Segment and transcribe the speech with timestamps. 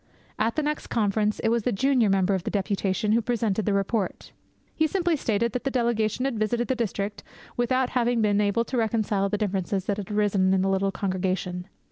[0.39, 3.73] At the next Conference it was the junior member of the deputation who presented the
[3.75, 4.31] report.
[4.73, 7.21] He simply stated that the delegation had visited the district
[7.55, 11.67] without having been able to reconcile the differences that had arisen in the little congregation.